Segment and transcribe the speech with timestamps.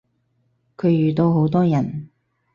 [0.77, 2.09] 佢遇到好多人